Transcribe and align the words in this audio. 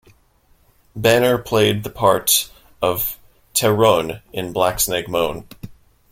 Banner 0.95 1.37
played 1.37 1.83
the 1.83 1.91
part 1.91 2.49
of 2.81 3.19
Tehronne 3.53 4.23
in 4.33 4.51
"Black 4.51 4.79
Snake 4.79 5.07
Moan". 5.07 5.47